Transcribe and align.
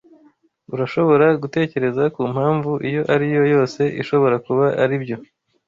Urashobora 0.73 1.25
gutekereza 1.41 2.03
kumpamvu 2.15 2.71
iyo 2.89 3.01
ari 3.13 3.25
yo 3.35 3.43
yose 3.53 3.81
ishobora 4.01 4.35
kuba 4.45 4.65
aribyo? 4.83 5.17